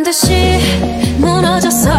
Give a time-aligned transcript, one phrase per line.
[0.00, 0.58] 듯이
[1.18, 1.90] 무너졌어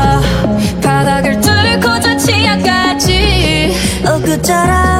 [0.81, 3.71] 바닥을 뚫고 저 치아까지
[4.03, 4.92] 엊그처럼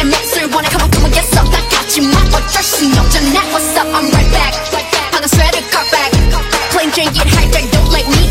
[0.00, 3.76] 내 몫을 원해 Come on come on yes up 다 같지만 어쩔 순 없잖아 What's
[3.78, 4.52] up I'm right back
[5.10, 6.10] 방금 sweater cut back
[6.70, 8.26] Plain Jane get hype back Don't like me